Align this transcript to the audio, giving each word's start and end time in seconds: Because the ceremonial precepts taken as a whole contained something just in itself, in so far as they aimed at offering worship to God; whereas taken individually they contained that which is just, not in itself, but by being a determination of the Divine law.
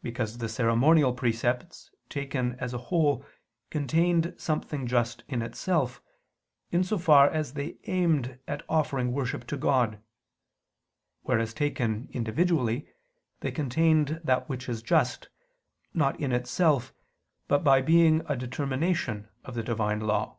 Because 0.00 0.38
the 0.38 0.48
ceremonial 0.48 1.12
precepts 1.12 1.90
taken 2.08 2.54
as 2.60 2.72
a 2.72 2.78
whole 2.86 3.26
contained 3.68 4.32
something 4.38 4.86
just 4.86 5.24
in 5.26 5.42
itself, 5.42 6.00
in 6.70 6.84
so 6.84 6.96
far 6.96 7.28
as 7.28 7.54
they 7.54 7.78
aimed 7.88 8.38
at 8.46 8.62
offering 8.68 9.10
worship 9.10 9.44
to 9.48 9.56
God; 9.56 10.00
whereas 11.22 11.52
taken 11.52 12.08
individually 12.12 12.92
they 13.40 13.50
contained 13.50 14.20
that 14.22 14.48
which 14.48 14.68
is 14.68 14.82
just, 14.82 15.30
not 15.92 16.16
in 16.20 16.30
itself, 16.30 16.94
but 17.48 17.64
by 17.64 17.82
being 17.82 18.22
a 18.28 18.36
determination 18.36 19.28
of 19.44 19.56
the 19.56 19.64
Divine 19.64 19.98
law. 19.98 20.38